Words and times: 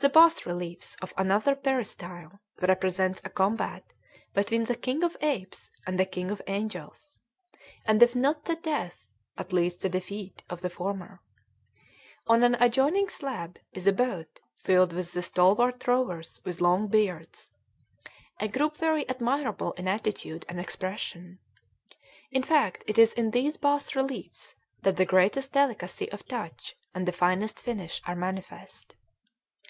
The 0.00 0.08
bass 0.08 0.46
reliefs 0.46 0.94
of 1.02 1.12
another 1.16 1.56
peristyle 1.56 2.38
represent 2.62 3.20
a 3.24 3.30
combat 3.30 3.82
between 4.32 4.62
the 4.66 4.76
king 4.76 5.02
of 5.02 5.16
apes 5.20 5.72
and 5.88 5.98
the 5.98 6.04
king 6.04 6.30
of 6.30 6.40
angels, 6.46 7.18
and 7.84 8.00
if 8.00 8.14
not 8.14 8.44
the 8.44 8.54
death, 8.54 9.10
at 9.36 9.52
least 9.52 9.80
the 9.80 9.88
defeat, 9.88 10.44
of 10.48 10.60
the 10.60 10.70
former. 10.70 11.20
On 12.28 12.44
an 12.44 12.54
adjoining 12.60 13.08
slab 13.08 13.58
is 13.72 13.88
a 13.88 13.92
boat 13.92 14.38
filled 14.62 14.92
with 14.92 15.24
stalwart 15.24 15.84
rowers 15.88 16.40
with 16.44 16.60
long 16.60 16.86
beards, 16.86 17.50
a 18.38 18.46
group 18.46 18.76
very 18.76 19.04
admirable 19.08 19.72
in 19.72 19.88
attitude 19.88 20.46
and 20.48 20.60
expression. 20.60 21.40
In 22.30 22.44
fact, 22.44 22.84
it 22.86 22.98
is 22.98 23.12
in 23.14 23.32
these 23.32 23.56
bass 23.56 23.96
reliefs 23.96 24.54
that 24.82 24.96
the 24.96 25.04
greatest 25.04 25.50
delicacy 25.50 26.08
of 26.12 26.24
touch 26.28 26.76
and 26.94 27.04
the 27.04 27.10
finest 27.10 27.58
finish 27.58 28.00
are 28.06 28.14
manifest. 28.14 28.94